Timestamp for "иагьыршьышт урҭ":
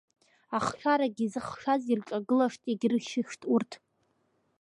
2.67-3.71